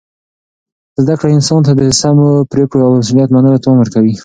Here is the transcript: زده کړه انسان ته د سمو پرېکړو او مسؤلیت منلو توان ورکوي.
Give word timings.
زده 1.01 1.15
کړه 1.19 1.29
انسان 1.37 1.61
ته 1.67 1.71
د 1.79 1.81
سمو 2.01 2.29
پرېکړو 2.51 2.81
او 2.85 2.91
مسؤلیت 2.99 3.29
منلو 3.31 3.61
توان 3.63 3.77
ورکوي. 3.79 4.13